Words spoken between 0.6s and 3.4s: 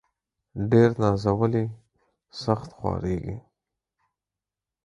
ډير نازولي، سخت خوارېږي.